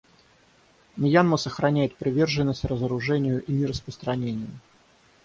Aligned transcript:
Мьянма 0.97 1.37
сохраняет 1.37 1.95
приверженность 1.95 2.65
разоружению 2.65 3.43
и 3.45 3.51
нераспространению. 3.51 4.49